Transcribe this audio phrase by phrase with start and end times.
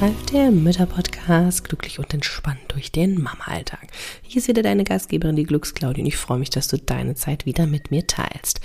[0.00, 0.19] は。
[0.32, 3.88] Der Mütter-Podcast, glücklich und entspannt durch den Mama-Alltag.
[4.22, 7.46] Hier ist wieder deine Gastgeberin, die Glücksklaudie, und ich freue mich, dass du deine Zeit
[7.46, 8.60] wieder mit mir teilst.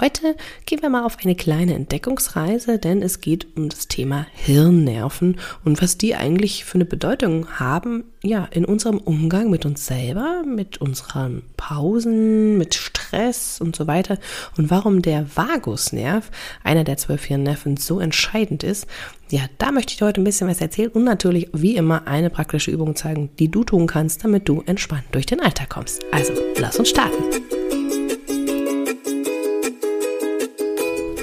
[0.00, 5.38] Heute gehen wir mal auf eine kleine Entdeckungsreise, denn es geht um das Thema Hirnnerven
[5.64, 10.44] und was die eigentlich für eine Bedeutung haben, ja, in unserem Umgang mit uns selber,
[10.46, 14.18] mit unseren Pausen, mit Stress und so weiter
[14.56, 16.30] und warum der Vagusnerv,
[16.64, 18.86] einer der zwölf Hirnnerven, so entscheidend ist
[19.32, 22.30] ja, da möchte ich dir heute ein bisschen was erzählen und natürlich wie immer eine
[22.30, 26.04] praktische Übung zeigen, die du tun kannst, damit du entspannt durch den Alltag kommst.
[26.12, 27.24] Also, lass uns starten.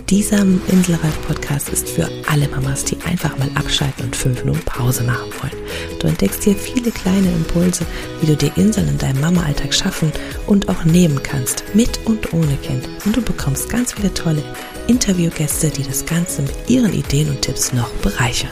[0.09, 5.31] Dieser Inselreif-Podcast ist für alle Mamas, die einfach mal abschalten und fünf Minuten Pause machen
[5.41, 5.63] wollen.
[5.99, 7.85] Du entdeckst hier viele kleine Impulse,
[8.19, 10.11] wie du dir Inseln in deinem Mama-Alltag schaffen
[10.47, 12.89] und auch nehmen kannst, mit und ohne Kind.
[13.05, 14.43] Und du bekommst ganz viele tolle
[14.87, 18.51] Interviewgäste, die das Ganze mit ihren Ideen und Tipps noch bereichern.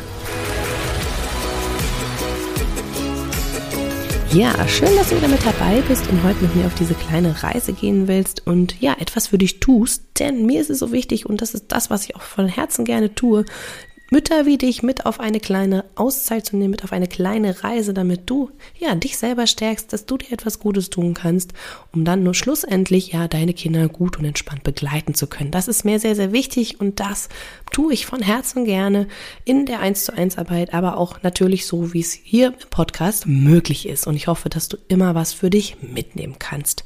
[4.33, 7.43] Ja, schön, dass du wieder mit dabei bist und heute mit mir auf diese kleine
[7.43, 8.45] Reise gehen willst.
[8.45, 11.65] Und ja, etwas für dich tust, denn mir ist es so wichtig und das ist
[11.69, 13.45] das, was ich auch von Herzen gerne tue,
[14.09, 17.93] Mütter wie dich mit auf eine kleine Auszeit zu nehmen, mit auf eine kleine Reise,
[17.93, 21.53] damit du ja dich selber stärkst, dass du dir etwas Gutes tun kannst,
[21.91, 25.51] um dann nur schlussendlich ja deine Kinder gut und entspannt begleiten zu können.
[25.51, 27.27] Das ist mir sehr, sehr wichtig und das
[27.71, 29.07] tue ich von Herzen gerne
[29.43, 33.27] in der 1 zu 1 Arbeit, aber auch natürlich so, wie es hier im Podcast
[33.27, 34.07] möglich ist.
[34.07, 36.85] Und ich hoffe, dass du immer was für dich mitnehmen kannst.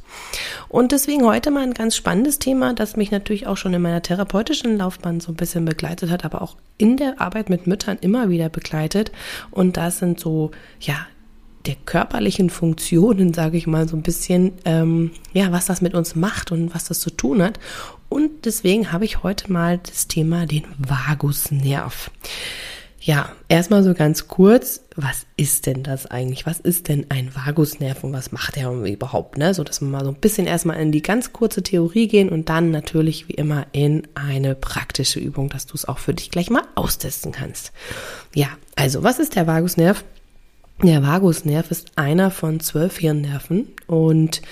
[0.70, 4.02] Und deswegen heute mal ein ganz spannendes Thema, das mich natürlich auch schon in meiner
[4.02, 8.30] therapeutischen Laufbahn so ein bisschen begleitet hat, aber auch in der Arbeit mit Müttern immer
[8.30, 9.12] wieder begleitet.
[9.50, 11.08] Und das sind so, ja,
[11.66, 16.16] der körperlichen Funktionen, sage ich mal so ein bisschen, ähm, ja, was das mit uns
[16.16, 17.60] macht und was das zu tun hat.
[18.10, 22.12] Und deswegen habe ich heute mal das Thema den Vagusnerv.
[23.04, 26.46] Ja, erstmal so ganz kurz, was ist denn das eigentlich?
[26.46, 29.40] Was ist denn ein Vagusnerv und was macht er überhaupt?
[29.40, 29.56] Ne?
[29.56, 32.48] So dass wir mal so ein bisschen erstmal in die ganz kurze Theorie gehen und
[32.50, 36.52] dann natürlich wie immer in eine praktische Übung, dass du es auch für dich gleich
[36.52, 37.72] mal austesten kannst.
[38.36, 40.04] Ja, also was ist der Vagusnerv?
[40.84, 44.44] Der Vagusnerv ist einer von zwölf Hirnnerven und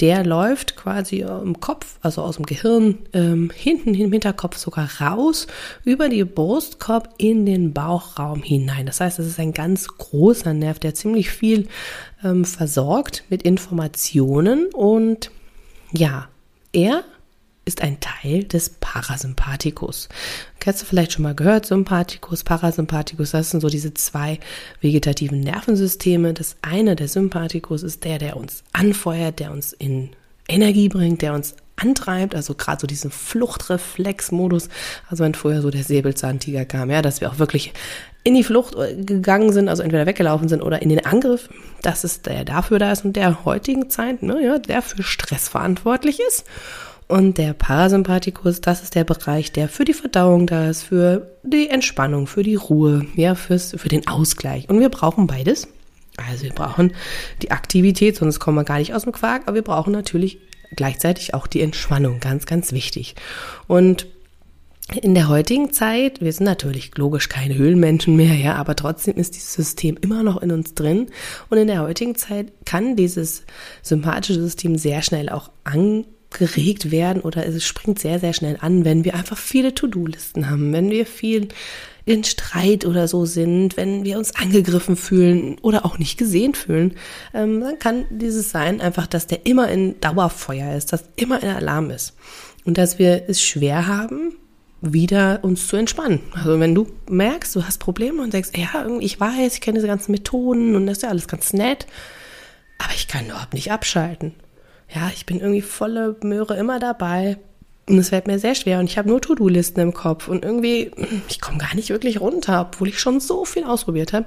[0.00, 5.46] der läuft quasi im Kopf, also aus dem Gehirn, ähm, hinten im Hinterkopf sogar raus,
[5.84, 8.86] über die Brustkorb in den Bauchraum hinein.
[8.86, 11.68] Das heißt, es ist ein ganz großer Nerv, der ziemlich viel
[12.22, 15.30] ähm, versorgt mit Informationen und
[15.92, 16.28] ja,
[16.72, 17.04] er
[17.66, 20.08] ist ein Teil des Parasympathikus.
[20.64, 24.40] Hast du vielleicht schon mal gehört, Sympathikus, Parasympathikus, das sind so diese zwei
[24.80, 26.32] vegetativen Nervensysteme.
[26.32, 30.10] Das eine, der Sympathikus, ist der, der uns anfeuert, der uns in
[30.48, 34.68] Energie bringt, der uns antreibt, also gerade so diesen Fluchtreflexmodus,
[35.08, 37.72] also wenn früher so der Säbelzahntiger kam, ja, dass wir auch wirklich
[38.24, 38.74] in die Flucht
[39.06, 41.48] gegangen sind, also entweder weggelaufen sind oder in den Angriff,
[41.82, 45.48] das ist der dafür da ist und der heutigen Zeit, ne, ja, der für Stress
[45.48, 46.44] verantwortlich ist.
[47.08, 51.68] Und der Parasympathikus, das ist der Bereich, der für die Verdauung da ist, für die
[51.68, 54.68] Entspannung, für die Ruhe, ja, fürs, für den Ausgleich.
[54.68, 55.68] Und wir brauchen beides.
[56.16, 56.94] Also wir brauchen
[57.42, 60.38] die Aktivität, sonst kommen wir gar nicht aus dem Quark, aber wir brauchen natürlich
[60.74, 63.14] gleichzeitig auch die Entspannung, ganz, ganz wichtig.
[63.68, 64.06] Und
[65.02, 69.34] in der heutigen Zeit, wir sind natürlich logisch keine Höhlenmenschen mehr, ja, aber trotzdem ist
[69.34, 71.06] dieses System immer noch in uns drin.
[71.50, 73.44] Und in der heutigen Zeit kann dieses
[73.82, 78.84] sympathische System sehr schnell auch an geregt werden oder es springt sehr, sehr schnell an,
[78.84, 81.48] wenn wir einfach viele To-Do-Listen haben, wenn wir viel
[82.04, 86.94] in Streit oder so sind, wenn wir uns angegriffen fühlen oder auch nicht gesehen fühlen,
[87.34, 91.48] ähm, dann kann dieses sein einfach, dass der immer in Dauerfeuer ist, dass immer in
[91.48, 92.14] Alarm ist
[92.64, 94.36] und dass wir es schwer haben,
[94.80, 96.20] wieder uns zu entspannen.
[96.32, 99.88] Also wenn du merkst, du hast Probleme und denkst, ja, ich weiß, ich kenne diese
[99.88, 101.86] ganzen Methoden und das ist ja alles ganz nett,
[102.78, 104.34] aber ich kann überhaupt nicht abschalten
[104.94, 107.38] ja, ich bin irgendwie volle Möhre immer dabei.
[107.88, 110.90] Und es fällt mir sehr schwer und ich habe nur To-Do-Listen im Kopf und irgendwie,
[111.28, 114.26] ich komme gar nicht wirklich runter, obwohl ich schon so viel ausprobiert habe.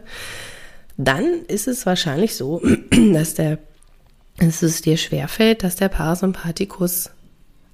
[0.95, 2.61] Dann ist es wahrscheinlich so,
[3.13, 3.57] dass der,
[4.37, 7.09] dass es dir schwerfällt, dass der Parasympathikus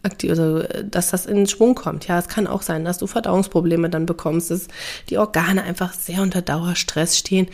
[0.01, 2.07] aktiv, also dass das in Schwung kommt.
[2.07, 4.67] Ja, es kann auch sein, dass du Verdauungsprobleme dann bekommst, dass
[5.09, 7.47] die Organe einfach sehr unter Dauerstress stehen.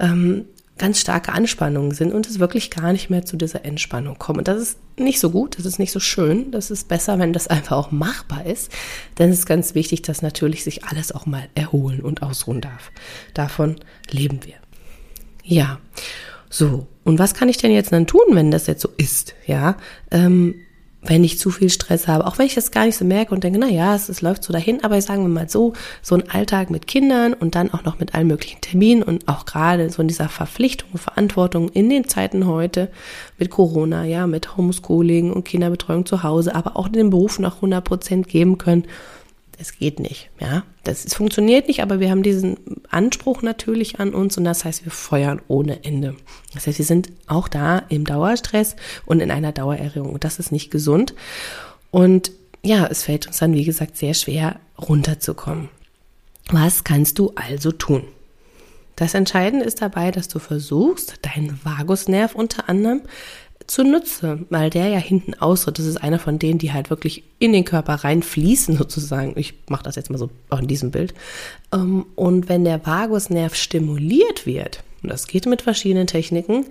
[0.00, 0.46] Ähm,
[0.78, 4.38] ganz starke Anspannungen sind und es wirklich gar nicht mehr zu dieser Entspannung kommt.
[4.38, 6.50] Und das ist nicht so gut, das ist nicht so schön.
[6.50, 8.70] Das ist besser, wenn das einfach auch machbar ist.
[9.18, 12.90] Denn es ist ganz wichtig, dass natürlich sich alles auch mal erholen und ausruhen darf.
[13.32, 13.76] Davon
[14.10, 14.56] leben wir.
[15.42, 15.78] Ja,
[16.50, 16.86] so.
[17.04, 19.34] Und was kann ich denn jetzt dann tun, wenn das jetzt so ist?
[19.46, 19.76] Ja,
[20.10, 20.56] ähm,
[21.08, 23.44] wenn ich zu viel Stress habe, auch wenn ich das gar nicht so merke und
[23.44, 25.72] denke, na ja, es, es läuft so dahin, aber sagen wir mal so,
[26.02, 29.46] so ein Alltag mit Kindern und dann auch noch mit allen möglichen Terminen und auch
[29.46, 32.90] gerade so in dieser Verpflichtung und Verantwortung in den Zeiten heute
[33.38, 37.84] mit Corona, ja, mit Homeschooling und Kinderbetreuung zu Hause, aber auch den Beruf noch 100
[37.84, 38.86] Prozent geben können,
[39.58, 40.64] es geht nicht, ja.
[40.84, 42.56] Das es funktioniert nicht, aber wir haben diesen
[42.90, 46.14] Anspruch natürlich an uns und das heißt, wir feuern ohne Ende.
[46.54, 50.52] Das heißt, wir sind auch da im Dauerstress und in einer Dauererregung und das ist
[50.52, 51.14] nicht gesund.
[51.90, 52.32] Und
[52.62, 55.68] ja, es fällt uns dann, wie gesagt, sehr schwer runterzukommen.
[56.50, 58.04] Was kannst du also tun?
[58.96, 63.02] Das Entscheidende ist dabei, dass du versuchst, deinen Vagusnerv unter anderem
[63.66, 65.78] zunutze, weil der ja hinten ausritt.
[65.78, 69.34] Das ist einer von denen, die halt wirklich in den Körper reinfließen sozusagen.
[69.36, 71.14] Ich mache das jetzt mal so auch in diesem Bild.
[71.72, 76.66] Ähm, und wenn der Vagusnerv stimuliert wird, und das geht mit verschiedenen Techniken,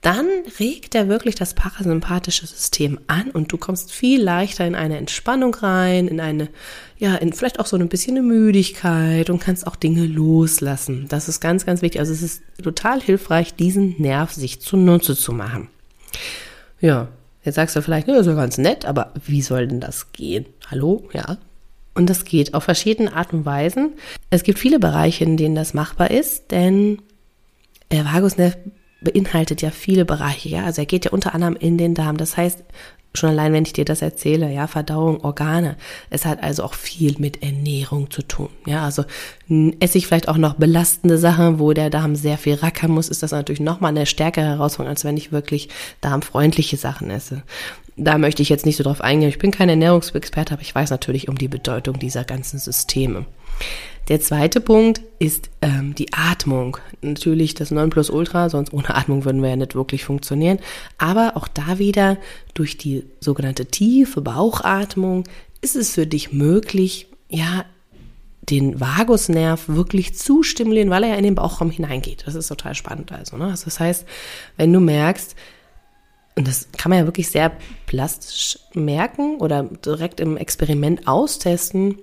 [0.00, 0.26] dann
[0.60, 5.54] regt er wirklich das parasympathische System an und du kommst viel leichter in eine Entspannung
[5.54, 6.50] rein, in eine,
[6.98, 11.06] ja, in vielleicht auch so ein bisschen eine Müdigkeit und kannst auch Dinge loslassen.
[11.08, 12.00] Das ist ganz, ganz wichtig.
[12.00, 15.68] Also es ist total hilfreich, diesen Nerv sich zunutze zu machen.
[16.80, 17.08] Ja,
[17.42, 20.46] jetzt sagst du vielleicht, ne, ist ja ganz nett, aber wie soll denn das gehen?
[20.70, 21.08] Hallo?
[21.12, 21.38] Ja.
[21.94, 23.92] Und das geht auf verschiedene Art und Weisen.
[24.30, 27.00] Es gibt viele Bereiche, in denen das machbar ist, denn
[27.92, 28.56] der Vagusnerv
[29.00, 30.64] beinhaltet ja viele Bereiche, ja.
[30.64, 32.16] Also er geht ja unter anderem in den Darm.
[32.16, 32.64] Das heißt,
[33.16, 35.76] Schon allein, wenn ich dir das erzähle, ja, Verdauung, Organe.
[36.10, 38.48] Es hat also auch viel mit Ernährung zu tun.
[38.66, 39.04] Ja, also
[39.78, 43.22] esse ich vielleicht auch noch belastende Sachen, wo der Darm sehr viel rackern muss, ist
[43.22, 45.68] das natürlich nochmal eine stärkere Herausforderung, als wenn ich wirklich
[46.00, 47.42] darmfreundliche Sachen esse.
[47.96, 49.28] Da möchte ich jetzt nicht so drauf eingehen.
[49.28, 53.26] Ich bin kein Ernährungsexperte, aber ich weiß natürlich um die Bedeutung dieser ganzen Systeme.
[54.08, 56.76] Der zweite Punkt ist ähm, die Atmung.
[57.00, 60.58] Natürlich das Nonplusultra, sonst ohne Atmung würden wir ja nicht wirklich funktionieren.
[60.98, 62.18] Aber auch da wieder
[62.52, 65.24] durch die sogenannte tiefe Bauchatmung
[65.62, 67.64] ist es für dich möglich, ja,
[68.50, 72.24] den Vagusnerv wirklich zu stimulieren, weil er ja in den Bauchraum hineingeht.
[72.26, 73.38] Das ist total spannend also.
[73.38, 73.46] Ne?
[73.46, 74.06] Also das heißt,
[74.58, 75.34] wenn du merkst,
[76.36, 77.52] und das kann man ja wirklich sehr
[77.86, 81.96] plastisch merken oder direkt im Experiment austesten,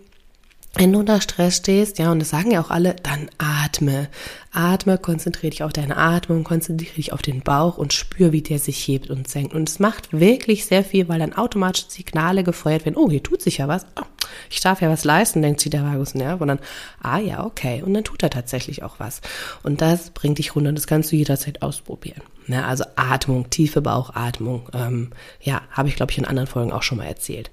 [0.74, 4.08] wenn du unter Stress stehst, ja, und das sagen ja auch alle, dann atme.
[4.54, 8.58] Atme, konzentriere dich auf deine Atmung, konzentriere dich auf den Bauch und spür, wie der
[8.58, 9.54] sich hebt und senkt.
[9.54, 12.96] Und es macht wirklich sehr viel, weil dann automatisch Signale gefeuert werden.
[12.96, 13.86] Oh, hier tut sich ja was.
[14.00, 14.06] Oh,
[14.50, 16.40] ich darf ja was leisten, denkt sich der Vagusnerv.
[16.40, 16.60] Und dann,
[17.02, 17.84] ah ja, okay.
[17.84, 19.20] Und dann tut er tatsächlich auch was.
[19.64, 20.70] Und das bringt dich runter.
[20.70, 22.22] Und das kannst du jederzeit ausprobieren.
[22.48, 24.70] Ne, also Atmung, tiefe Bauchatmung.
[24.74, 27.52] Ähm, ja, habe ich, glaube ich, in anderen Folgen auch schon mal erzählt.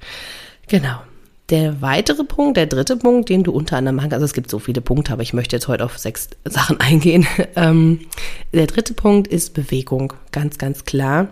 [0.68, 1.00] Genau.
[1.50, 4.50] Der weitere Punkt, der dritte Punkt, den du unter anderem machen kannst, also es gibt
[4.50, 7.26] so viele Punkte, aber ich möchte jetzt heute auf sechs Sachen eingehen.
[7.56, 8.00] Ähm,
[8.52, 11.28] der dritte Punkt ist Bewegung, ganz, ganz klar.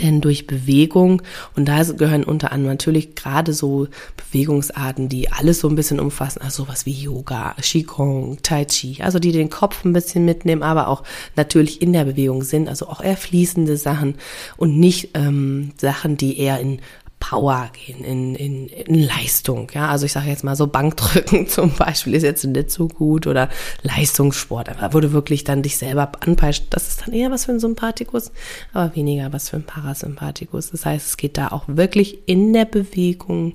[0.00, 1.20] Denn durch Bewegung,
[1.54, 6.40] und da gehören unter anderem natürlich gerade so Bewegungsarten, die alles so ein bisschen umfassen,
[6.40, 10.88] also sowas wie Yoga, Qigong, Tai Chi, also die den Kopf ein bisschen mitnehmen, aber
[10.88, 11.02] auch
[11.36, 14.14] natürlich in der Bewegung sind, also auch eher fließende Sachen
[14.56, 16.80] und nicht ähm, Sachen, die eher in
[17.22, 19.70] Power gehen, in, in, in Leistung.
[19.72, 23.28] Ja, also ich sage jetzt mal so Bankdrücken zum Beispiel ist jetzt nicht so gut
[23.28, 23.48] oder
[23.82, 27.52] Leistungssport, aber wo du wirklich dann dich selber anpeilst, das ist dann eher was für
[27.52, 28.32] ein Sympathikus,
[28.72, 30.72] aber weniger was für ein Parasympathikus.
[30.72, 33.54] Das heißt, es geht da auch wirklich in der Bewegung,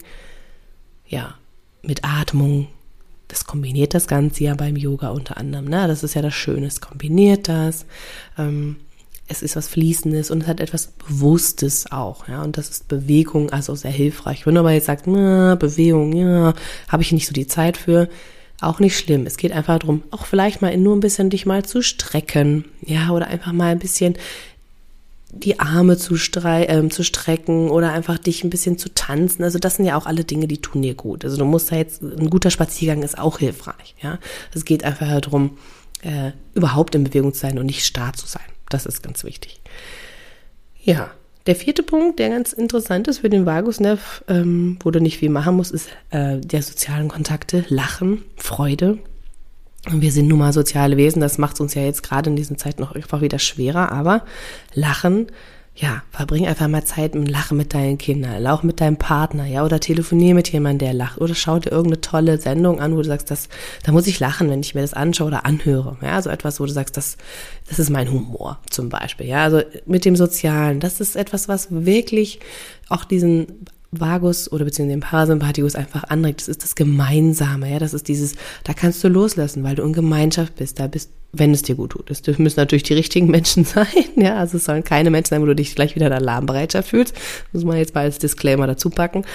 [1.05, 1.35] ja,
[1.81, 2.69] mit Atmung.
[3.27, 5.65] Das kombiniert das Ganze ja beim Yoga unter anderem.
[5.65, 5.89] Ne?
[5.89, 7.85] Das ist ja das Schöne, es kombiniert das.
[8.37, 8.77] Ähm,
[9.27, 13.49] es ist was Fließendes und es hat etwas Bewusstes auch, ja, und das ist Bewegung,
[13.49, 14.45] also sehr hilfreich.
[14.45, 16.53] Wenn du aber jetzt sagst, na, Bewegung, ja,
[16.87, 18.09] habe ich nicht so die Zeit für,
[18.61, 19.25] auch nicht schlimm.
[19.27, 23.11] Es geht einfach darum, auch vielleicht mal nur ein bisschen dich mal zu strecken, ja,
[23.11, 24.17] oder einfach mal ein bisschen
[25.31, 29.43] die Arme zu, strei äh, zu strecken oder einfach dich ein bisschen zu tanzen.
[29.43, 31.25] Also das sind ja auch alle Dinge, die tun dir gut.
[31.25, 34.19] Also du musst da jetzt, ein guter Spaziergang ist auch hilfreich, ja.
[34.53, 35.57] Es geht einfach darum,
[36.01, 38.41] äh, überhaupt in Bewegung zu sein und nicht starr zu sein.
[38.69, 39.61] Das ist ganz wichtig.
[40.83, 41.11] Ja,
[41.47, 45.29] der vierte Punkt, der ganz interessant ist für den Vagusnerv, ähm, wo du nicht viel
[45.29, 48.97] machen musst, ist äh, der sozialen Kontakte, Lachen, Freude.
[49.85, 52.35] Und wir sind nun mal soziale Wesen, das macht es uns ja jetzt gerade in
[52.35, 54.25] diesen Zeiten noch einfach wieder schwerer, aber
[54.73, 55.27] Lachen
[55.79, 59.63] ja, verbring einfach mal Zeit im Lachen mit deinen Kindern, auch mit deinem Partner, ja,
[59.63, 63.07] oder telefonier mit jemandem, der lacht, oder schau dir irgendeine tolle Sendung an, wo du
[63.07, 63.47] sagst, das,
[63.83, 66.65] da muss ich lachen, wenn ich mir das anschaue oder anhöre, ja, so etwas, wo
[66.65, 67.17] du sagst, das,
[67.69, 71.67] das ist mein Humor, zum Beispiel, ja, also mit dem Sozialen, das ist etwas, was
[71.69, 72.39] wirklich
[72.89, 76.41] auch diesen Vagus oder beziehungsweise den Parasympathikus einfach anregt.
[76.41, 77.79] Das ist das Gemeinsame, ja.
[77.79, 80.79] Das ist dieses, da kannst du loslassen, weil du in Gemeinschaft bist.
[80.79, 82.11] Da bist, wenn es dir gut tut.
[82.11, 84.35] Es müssen natürlich die richtigen Menschen sein, ja.
[84.37, 87.15] Also es sollen keine Menschen sein, wo du dich gleich wieder in Alarmbereitschaft fühlst.
[87.53, 89.25] Muss man jetzt mal als Disclaimer dazu packen.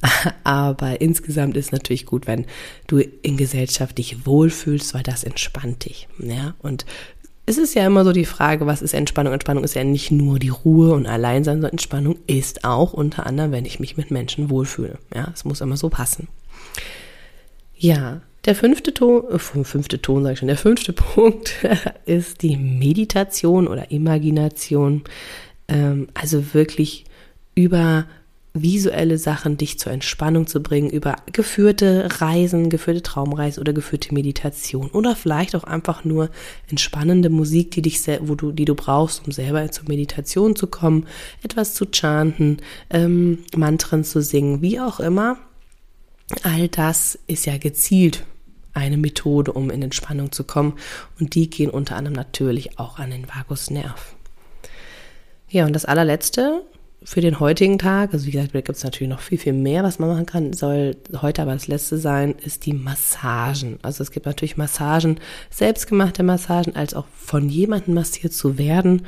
[0.44, 2.46] Aber insgesamt ist es natürlich gut, wenn
[2.86, 6.54] du in Gesellschaft dich wohlfühlst, weil das entspannt dich, ja.
[6.60, 6.86] Und
[7.48, 9.32] es ist ja immer so die Frage, was ist Entspannung?
[9.32, 13.52] Entspannung ist ja nicht nur die Ruhe und Alleinsein, sondern Entspannung ist auch unter anderem,
[13.52, 14.98] wenn ich mich mit Menschen wohlfühle.
[15.14, 16.28] Ja, es muss immer so passen.
[17.74, 21.54] Ja, der fünfte Ton, äh, fünfte Ton sage ich schon, der fünfte Punkt
[22.04, 25.04] ist die Meditation oder Imagination.
[25.68, 27.06] Ähm, also wirklich
[27.54, 28.04] über
[28.54, 34.88] visuelle Sachen dich zur Entspannung zu bringen, über geführte Reisen, geführte Traumreisen oder geführte Meditation
[34.88, 36.30] oder vielleicht auch einfach nur
[36.68, 41.06] entspannende Musik, die dich, wo du, die du brauchst, um selber zur Meditation zu kommen,
[41.42, 42.58] etwas zu chanten,
[42.90, 45.38] ähm, Mantren zu singen, wie auch immer.
[46.42, 48.24] All das ist ja gezielt
[48.74, 50.74] eine Methode, um in Entspannung zu kommen
[51.18, 54.14] und die gehen unter anderem natürlich auch an den Vagusnerv.
[55.48, 56.62] Ja, und das allerletzte,
[57.08, 59.82] für den heutigen Tag, also wie gesagt, da gibt es natürlich noch viel, viel mehr,
[59.82, 63.78] was man machen kann, soll heute aber das letzte sein, ist die Massagen.
[63.80, 69.06] Also es gibt natürlich Massagen, selbstgemachte Massagen, als auch von jemandem massiert zu werden.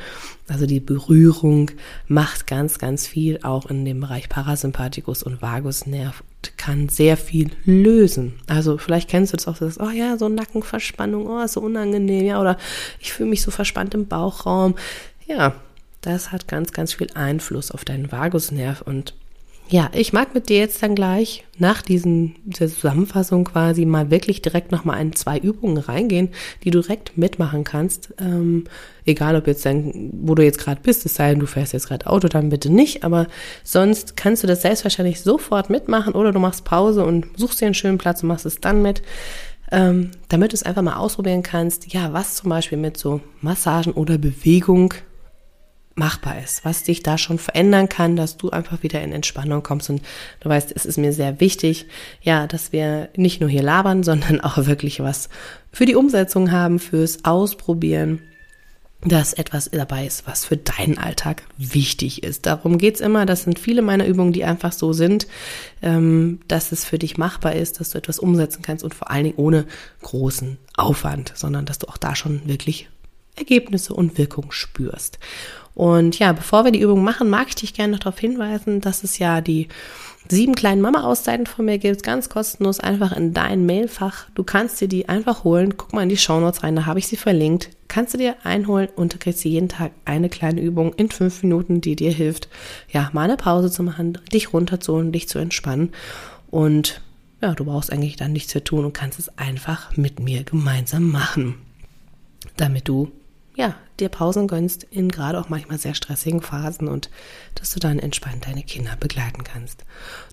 [0.48, 1.72] Also die Berührung
[2.08, 6.24] macht ganz, ganz viel auch in dem Bereich Parasympathikus und Vagusnerv
[6.56, 8.40] kann sehr viel lösen.
[8.46, 12.24] Also vielleicht kennst du das auch, sagst, oh ja, so Nackenverspannung, oh, ist so unangenehm,
[12.24, 12.56] ja, oder
[12.98, 14.74] ich fühle mich so verspannt im Bauchraum.
[15.26, 15.54] Ja,
[16.00, 18.82] das hat ganz, ganz viel Einfluss auf deinen Vagusnerv.
[18.82, 19.14] Und
[19.68, 24.42] ja, ich mag mit dir jetzt dann gleich nach diesen, dieser Zusammenfassung quasi mal wirklich
[24.42, 26.30] direkt nochmal in zwei Übungen reingehen,
[26.64, 28.12] die du direkt mitmachen kannst.
[28.18, 28.64] Ähm,
[29.04, 31.86] egal ob jetzt dann, wo du jetzt gerade bist, es sei denn, du fährst jetzt
[31.86, 33.04] gerade Auto, dann bitte nicht.
[33.04, 33.28] Aber
[33.62, 37.74] sonst kannst du das selbstverständlich sofort mitmachen oder du machst Pause und suchst dir einen
[37.74, 39.02] schönen Platz und machst es dann mit.
[39.70, 43.92] Ähm, damit du es einfach mal ausprobieren kannst, ja, was zum Beispiel mit so Massagen
[43.92, 44.94] oder Bewegung
[45.94, 49.90] machbar ist, was dich da schon verändern kann, dass du einfach wieder in Entspannung kommst.
[49.90, 50.02] Und
[50.40, 51.86] du weißt, es ist mir sehr wichtig,
[52.22, 55.28] ja, dass wir nicht nur hier labern, sondern auch wirklich was
[55.72, 58.20] für die Umsetzung haben, fürs Ausprobieren,
[59.02, 62.44] dass etwas dabei ist, was für deinen Alltag wichtig ist.
[62.44, 63.24] Darum geht's immer.
[63.24, 65.26] Das sind viele meiner Übungen, die einfach so sind,
[65.80, 69.24] ähm, dass es für dich machbar ist, dass du etwas umsetzen kannst und vor allen
[69.24, 69.64] Dingen ohne
[70.02, 72.90] großen Aufwand, sondern dass du auch da schon wirklich
[73.36, 75.18] Ergebnisse und Wirkung spürst.
[75.74, 79.04] Und ja, bevor wir die Übung machen, mag ich dich gerne noch darauf hinweisen, dass
[79.04, 79.68] es ja die
[80.28, 84.26] sieben kleinen Mama-Auszeiten von mir gibt, ganz kostenlos, einfach in dein Mailfach.
[84.34, 85.76] Du kannst dir die einfach holen.
[85.76, 87.70] Guck mal in die Shownotes rein, da habe ich sie verlinkt.
[87.88, 91.80] Kannst du dir einholen und du kriegst jeden Tag eine kleine Übung in fünf Minuten,
[91.80, 92.48] die dir hilft,
[92.90, 95.92] ja, mal eine Pause zu machen, dich runterzuholen, dich zu entspannen.
[96.50, 97.00] Und
[97.40, 101.10] ja, du brauchst eigentlich dann nichts zu tun und kannst es einfach mit mir gemeinsam
[101.10, 101.54] machen,
[102.56, 103.10] damit du
[103.54, 107.10] ja, dir Pausen gönnst in gerade auch manchmal sehr stressigen Phasen und
[107.54, 109.84] dass du dann entspannt deine Kinder begleiten kannst.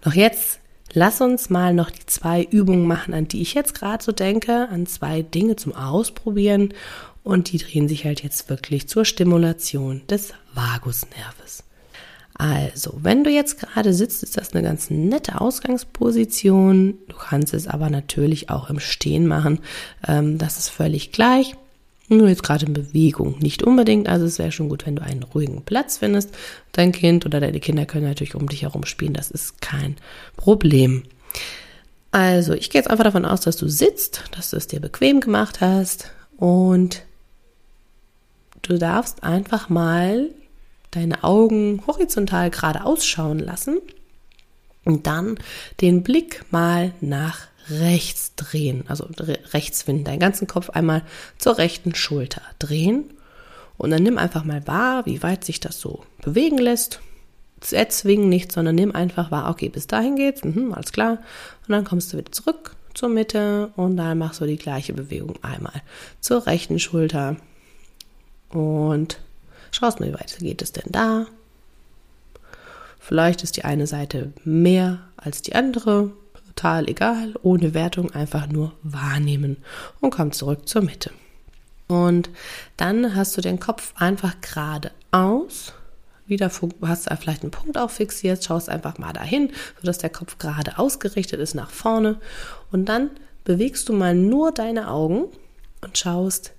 [0.01, 0.59] Doch jetzt
[0.93, 4.69] lass uns mal noch die zwei Übungen machen, an die ich jetzt gerade so denke,
[4.69, 6.73] an zwei Dinge zum Ausprobieren
[7.23, 11.63] und die drehen sich halt jetzt wirklich zur Stimulation des Vagusnerves.
[12.39, 16.99] Also, wenn du jetzt gerade sitzt, ist das eine ganz nette Ausgangsposition.
[17.07, 19.59] Du kannst es aber natürlich auch im Stehen machen.
[20.07, 21.55] Ähm, das ist völlig gleich.
[22.09, 24.07] Nur jetzt gerade in Bewegung nicht unbedingt.
[24.07, 26.33] Also es wäre schon gut, wenn du einen ruhigen Platz findest.
[26.71, 29.13] Dein Kind oder deine Kinder können natürlich um dich herum spielen.
[29.13, 29.97] Das ist kein
[30.37, 31.03] Problem.
[32.11, 35.19] Also ich gehe jetzt einfach davon aus, dass du sitzt, dass du es dir bequem
[35.19, 37.03] gemacht hast und
[38.61, 40.29] du darfst einfach mal
[40.91, 43.79] deine Augen horizontal gerade ausschauen lassen
[44.85, 45.37] und dann
[45.81, 49.07] den Blick mal nach rechts drehen, also
[49.53, 51.03] rechts wenden, deinen ganzen Kopf einmal
[51.37, 53.05] zur rechten Schulter drehen
[53.77, 56.99] und dann nimm einfach mal wahr, wie weit sich das so bewegen lässt.
[57.71, 61.19] Erzwingen nicht, sondern nimm einfach wahr, okay, bis dahin geht's, mhm, alles klar.
[61.67, 65.43] Und dann kommst du wieder zurück zur Mitte und dann machst du die gleiche Bewegung
[65.43, 65.81] einmal
[66.19, 67.35] zur rechten Schulter
[68.49, 69.19] und
[69.71, 71.25] schaust mal, wie weit geht es denn da.
[72.99, 76.11] Vielleicht ist die eine Seite mehr als die andere,
[76.57, 79.57] total egal, ohne Wertung, einfach nur wahrnehmen
[80.01, 81.11] und komm zurück zur Mitte.
[81.87, 82.29] Und
[82.75, 85.73] dann hast du den Kopf einfach geradeaus.
[86.25, 90.39] Wieder hast du vielleicht einen Punkt auch fixiert, schaust einfach mal dahin, sodass der Kopf
[90.39, 92.19] gerade ausgerichtet ist nach vorne.
[92.71, 93.11] Und dann
[93.45, 95.25] bewegst du mal nur deine Augen
[95.81, 96.51] und schaust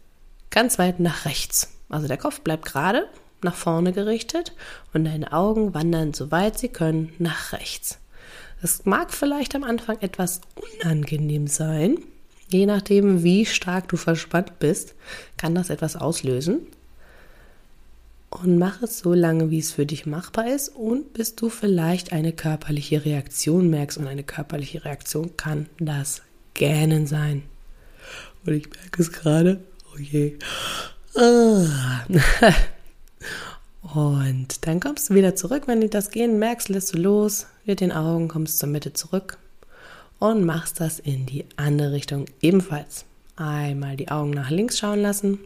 [0.50, 1.72] ganz weit nach rechts.
[1.90, 3.08] Also der Kopf bleibt gerade
[3.42, 4.54] nach vorne gerichtet
[4.94, 7.98] und deine Augen wandern, soweit sie können, nach rechts.
[8.60, 10.40] Das mag vielleicht am Anfang etwas
[10.82, 11.98] unangenehm sein.
[12.48, 14.94] Je nachdem, wie stark du verspannt bist,
[15.36, 16.60] kann das etwas auslösen.
[18.30, 22.12] Und mach es so lange, wie es für dich machbar ist und bis du vielleicht
[22.12, 23.98] eine körperliche Reaktion merkst.
[23.98, 26.22] Und eine körperliche Reaktion kann das
[26.54, 27.42] Gähnen sein.
[28.44, 29.60] Und ich merke es gerade.
[29.94, 30.36] Oh je.
[31.16, 32.04] Ah.
[33.94, 37.80] Und dann kommst du wieder zurück, wenn du das Gehen merkst, lässt du los, mit
[37.80, 39.38] den Augen kommst zur Mitte zurück
[40.18, 43.04] und machst das in die andere Richtung ebenfalls.
[43.36, 45.38] Einmal die Augen nach links schauen lassen.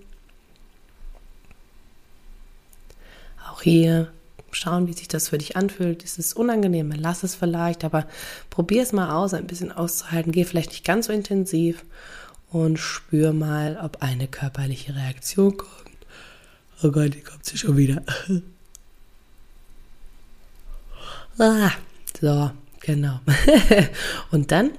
[3.51, 4.11] Auch hier
[4.53, 6.05] schauen, wie sich das für dich anfühlt.
[6.05, 8.07] Ist es unangenehm, lass es vielleicht, aber
[8.49, 10.33] probier es mal aus, ein bisschen auszuhalten.
[10.33, 11.85] Geh vielleicht nicht ganz so intensiv
[12.51, 15.73] und spür mal, ob eine körperliche Reaktion kommt.
[16.83, 18.03] Oh Gott, die kommt sie schon wieder.
[21.39, 21.73] ah,
[22.23, 23.19] so, genau.
[24.31, 24.71] und dann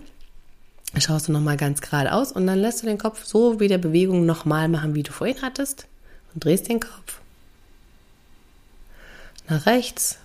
[0.98, 4.26] schaust du nochmal ganz geradeaus und dann lässt du den Kopf so wie der Bewegung
[4.26, 5.86] nochmal machen, wie du vorhin hattest
[6.34, 7.20] und drehst den Kopf
[9.50, 10.20] nach rechts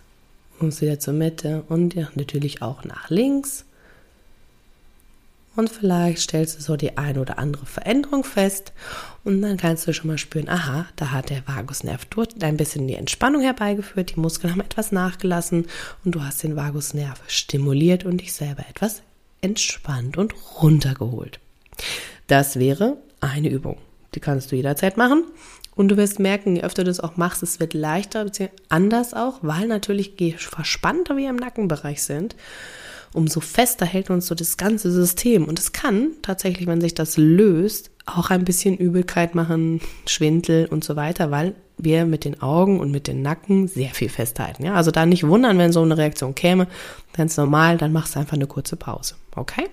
[0.60, 3.64] und wieder zur Mitte und natürlich auch nach links
[5.56, 8.72] und vielleicht stellst du so die eine oder andere Veränderung fest
[9.28, 12.88] und dann kannst du schon mal spüren, aha, da hat der Vagusnerv dort ein bisschen
[12.88, 15.66] die Entspannung herbeigeführt, die Muskeln haben etwas nachgelassen
[16.02, 19.02] und du hast den Vagusnerv stimuliert und dich selber etwas
[19.42, 21.40] entspannt und runtergeholt.
[22.26, 23.76] Das wäre eine Übung.
[24.14, 25.24] Die kannst du jederzeit machen.
[25.74, 29.12] Und du wirst merken, je öfter du das auch machst, es wird leichter, beziehungsweise anders
[29.12, 32.34] auch, weil natürlich je verspannter wir im Nackenbereich sind,
[33.12, 35.44] umso fester hält uns so das ganze System.
[35.44, 40.84] Und es kann tatsächlich, wenn sich das löst, auch ein bisschen Übelkeit machen, Schwindel und
[40.84, 44.64] so weiter, weil wir mit den Augen und mit den Nacken sehr viel festhalten.
[44.64, 46.66] Ja, also da nicht wundern, wenn so eine Reaktion käme.
[47.12, 49.14] Ganz normal, dann machst du einfach eine kurze Pause.
[49.36, 49.66] Okay?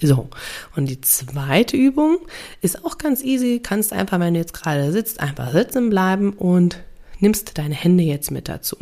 [0.00, 0.28] So,
[0.76, 2.18] und die zweite Übung
[2.60, 3.60] ist auch ganz easy.
[3.62, 6.78] Kannst einfach, wenn du jetzt gerade sitzt, einfach sitzen bleiben und
[7.18, 8.76] nimmst deine Hände jetzt mit dazu.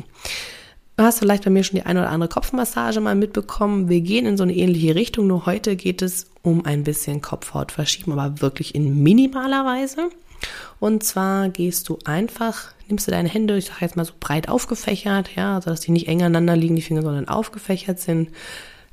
[0.99, 3.89] Du hast vielleicht bei mir schon die eine oder andere Kopfmassage mal mitbekommen.
[3.89, 7.71] Wir gehen in so eine ähnliche Richtung, nur heute geht es um ein bisschen Kopfhaut
[7.71, 10.09] verschieben, aber wirklich in minimaler Weise.
[10.81, 14.49] Und zwar gehst du einfach, nimmst du deine Hände, ich sage jetzt mal so breit
[14.49, 18.31] aufgefächert, ja, sodass die nicht eng aneinander liegen, die Finger, sondern aufgefächert sind,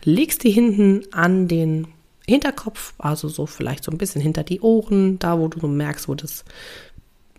[0.04, 1.88] legst die hinten an den
[2.28, 6.14] Hinterkopf, also so vielleicht so ein bisschen hinter die Ohren, da wo du merkst, wo
[6.14, 6.46] das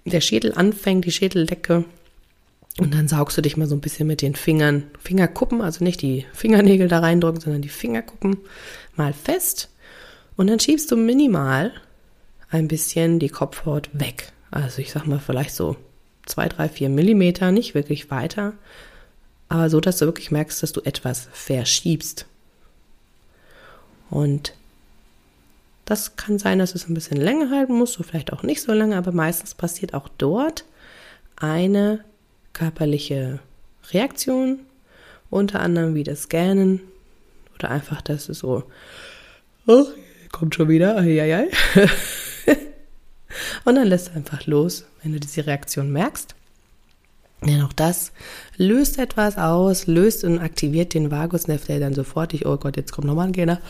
[0.05, 1.85] der Schädel anfängt, die Schädeldecke
[2.79, 6.03] und dann saugst du dich mal so ein bisschen mit den Fingern, Fingerkuppen, also nicht
[6.03, 8.39] die Fingernägel da reindrücken, sondern die Fingerkuppen
[8.97, 9.71] mal fest.
[10.37, 11.73] Und dann schiebst du minimal
[12.51, 14.33] ein bisschen die Kopfhaut weg.
[14.51, 15.77] Also ich sag mal vielleicht so
[16.27, 18.53] zwei, drei, vier Millimeter, nicht wirklich weiter,
[19.49, 22.27] aber so, dass du wirklich merkst, dass du etwas verschiebst.
[24.11, 24.55] Und
[25.85, 28.73] das kann sein, dass es ein bisschen länger halten muss, so vielleicht auch nicht so
[28.73, 30.65] lange, aber meistens passiert auch dort
[31.37, 32.05] eine
[32.57, 33.39] körperliche
[33.93, 34.61] Reaktionen,
[35.29, 36.81] unter anderem wie das Gähnen
[37.55, 38.65] oder einfach, dass es so,
[39.67, 39.85] oh,
[40.33, 40.97] kommt schon wieder,
[43.67, 46.35] Und dann lässt du einfach los, wenn du diese Reaktion merkst.
[47.43, 48.13] Denn auch das
[48.57, 52.93] löst etwas aus, löst und aktiviert den Vagusnerv, der dann sofort, ich, oh Gott, jetzt
[52.93, 53.61] kommt nochmal ein Gähner.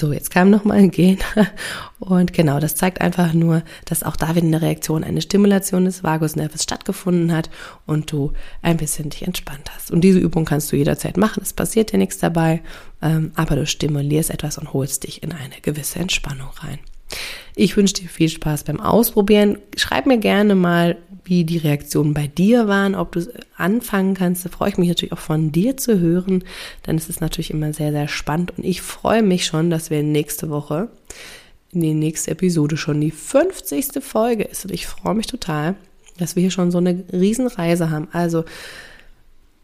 [0.00, 1.18] So, jetzt kam nochmal ein Gen.
[1.98, 6.02] Und genau, das zeigt einfach nur, dass auch da wieder eine Reaktion, eine Stimulation des
[6.02, 7.50] Vagusnerves stattgefunden hat
[7.86, 9.90] und du ein bisschen dich entspannt hast.
[9.90, 11.42] Und diese Übung kannst du jederzeit machen.
[11.42, 12.62] Es passiert dir nichts dabei,
[13.02, 16.78] ähm, aber du stimulierst etwas und holst dich in eine gewisse Entspannung rein.
[17.54, 19.58] Ich wünsche dir viel Spaß beim Ausprobieren.
[19.76, 24.44] Schreib mir gerne mal, wie die Reaktionen bei dir waren, ob du anfangen kannst.
[24.44, 26.44] Da freue ich mich natürlich auch von dir zu hören,
[26.86, 30.02] denn es ist natürlich immer sehr, sehr spannend und ich freue mich schon, dass wir
[30.02, 30.88] nächste Woche
[31.72, 34.02] in die nächste Episode schon die 50.
[34.02, 35.76] Folge ist und ich freue mich total,
[36.18, 38.08] dass wir hier schon so eine Riesenreise haben.
[38.12, 38.44] Also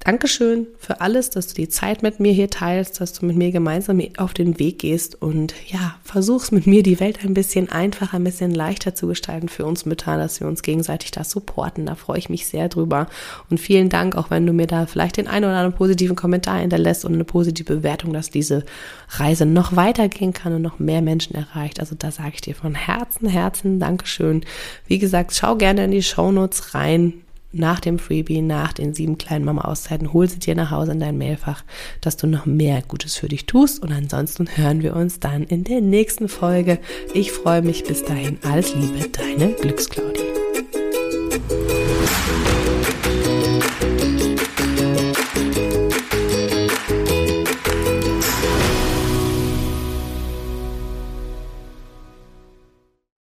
[0.01, 3.51] Dankeschön für alles, dass du die Zeit mit mir hier teilst, dass du mit mir
[3.51, 8.17] gemeinsam auf den Weg gehst und ja, versuchst mit mir die Welt ein bisschen einfacher,
[8.17, 11.85] ein bisschen leichter zu gestalten für uns Mütter, dass wir uns gegenseitig da supporten.
[11.85, 13.09] Da freue ich mich sehr drüber.
[13.51, 16.61] Und vielen Dank, auch wenn du mir da vielleicht den einen oder anderen positiven Kommentar
[16.61, 18.65] hinterlässt und eine positive Bewertung, dass diese
[19.11, 21.81] Reise noch weitergehen kann und noch mehr Menschen erreicht.
[21.81, 24.45] Also da sage ich dir von Herzen, Herzen Dankeschön.
[24.87, 29.45] Wie gesagt, schau gerne in die Shownotes rein nach dem Freebie, nach den sieben kleinen
[29.45, 31.65] Mama-Auszeiten, hol sie dir nach Hause in dein Mailfach,
[32.01, 33.83] dass du noch mehr Gutes für dich tust.
[33.83, 36.79] Und ansonsten hören wir uns dann in der nächsten Folge.
[37.15, 38.39] Ich freue mich bis dahin.
[38.43, 40.48] Alles Liebe, deine Glücksclaudie.